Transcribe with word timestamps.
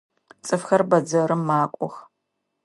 Цӏыфхэр 0.45 0.81
бэдзэрым 0.89 1.41
макӏох. 1.47 1.95